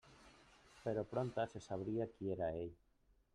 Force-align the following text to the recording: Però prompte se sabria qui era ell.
Però 0.85 1.03
prompte 1.11 1.45
se 1.51 1.61
sabria 1.67 2.09
qui 2.15 2.33
era 2.37 2.49
ell. 2.63 2.75